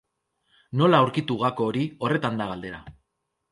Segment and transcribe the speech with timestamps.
[0.81, 2.83] Nola aurkitu gako hori, horretan da galdera.